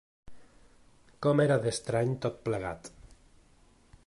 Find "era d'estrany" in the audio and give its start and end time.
1.47-2.17